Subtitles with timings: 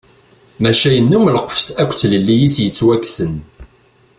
[0.61, 3.33] Maca yennum lqefs akked tlelli i as-yettwakksen.